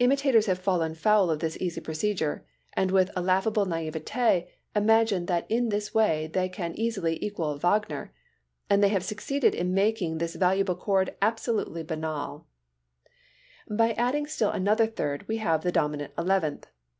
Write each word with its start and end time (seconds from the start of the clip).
Imitators 0.00 0.46
have 0.46 0.58
fallen 0.58 0.92
foul 0.92 1.30
of 1.30 1.38
this 1.38 1.56
easy 1.60 1.80
procedure, 1.80 2.44
and 2.72 2.90
with 2.90 3.12
a 3.14 3.22
laughable 3.22 3.64
naïveté 3.64 4.48
imagine 4.74 5.26
that 5.26 5.48
in 5.48 5.68
this 5.68 5.94
way 5.94 6.26
they 6.26 6.48
can 6.48 6.74
easily 6.74 7.16
equal 7.24 7.56
Wagner. 7.58 8.12
And 8.68 8.82
they 8.82 8.88
have 8.88 9.04
succeeded 9.04 9.54
in 9.54 9.72
making 9.72 10.18
this 10.18 10.34
valuable 10.34 10.74
chord 10.74 11.14
absolutely 11.22 11.84
banal. 11.84 12.38
Jacques 13.68 13.78
Offenbach 13.78 13.96
By 13.96 14.02
adding 14.02 14.26
still 14.26 14.50
another 14.50 14.88
third 14.88 15.28
we 15.28 15.36
have 15.36 15.62
the 15.62 15.70
dominant 15.70 16.12
eleventh. 16.18 16.66